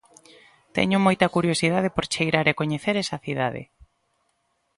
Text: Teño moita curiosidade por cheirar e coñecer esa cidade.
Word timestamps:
Teño 0.75 0.97
moita 1.05 1.31
curiosidade 1.35 1.89
por 1.95 2.05
cheirar 2.13 2.45
e 2.47 2.57
coñecer 2.61 2.95
esa 3.03 3.17
cidade. 3.25 3.63